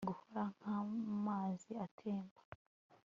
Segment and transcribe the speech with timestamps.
[0.07, 2.39] Guhora nkamazi atemba